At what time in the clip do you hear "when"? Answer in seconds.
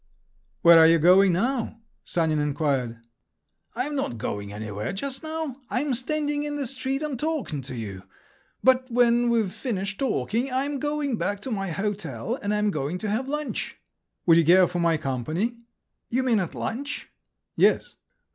8.89-9.29